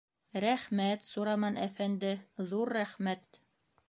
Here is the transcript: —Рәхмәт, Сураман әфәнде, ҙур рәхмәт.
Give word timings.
—Рәхмәт, 0.43 1.03
Сураман 1.09 1.59
әфәнде, 1.65 2.13
ҙур 2.53 2.73
рәхмәт. 2.79 3.39